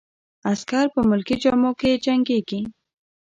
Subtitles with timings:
[0.51, 2.61] عسکر په ملکي جامو کې جنګیږي.